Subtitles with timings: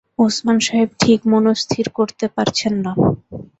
[0.19, 2.93] ওসমান সাহেব ঠিক মনস্থির করতে পারছেন না।